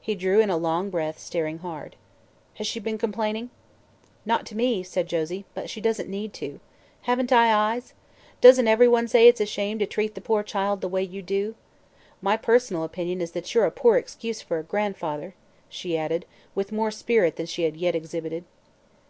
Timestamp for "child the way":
10.42-11.02